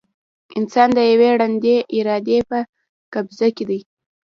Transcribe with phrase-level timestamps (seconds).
[0.59, 2.59] انسان د یوې ړندې ارادې په
[3.13, 3.79] قبضه کې دی.